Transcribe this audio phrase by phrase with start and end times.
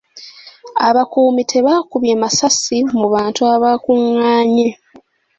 [0.87, 4.69] Abakuumi tebaakubye masasi mu bantu abaakungaanye.